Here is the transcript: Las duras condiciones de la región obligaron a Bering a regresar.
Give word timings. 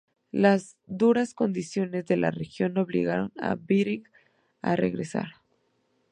Las 0.31 0.77
duras 0.87 1.35
condiciones 1.35 2.07
de 2.07 2.17
la 2.17 2.31
región 2.31 2.75
obligaron 2.79 3.31
a 3.37 3.53
Bering 3.53 4.05
a 4.63 4.75
regresar. 4.75 5.27